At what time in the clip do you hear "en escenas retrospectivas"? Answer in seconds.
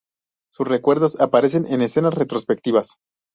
1.71-2.95